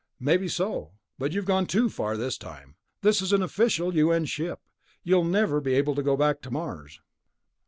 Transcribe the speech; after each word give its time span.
"Maybe 0.19 0.47
so... 0.47 0.93
but 1.19 1.31
you've 1.31 1.45
gone 1.45 1.67
too 1.67 1.87
far 1.87 2.17
this 2.17 2.35
time. 2.35 2.75
This 3.03 3.21
is 3.21 3.31
an 3.33 3.43
official 3.43 3.93
U.N. 3.93 4.25
ship. 4.25 4.59
You'll 5.03 5.23
never 5.25 5.61
be 5.61 5.75
able 5.75 5.93
to 5.93 6.01
go 6.01 6.17
back 6.17 6.41
to 6.41 6.49
Mars." 6.49 6.99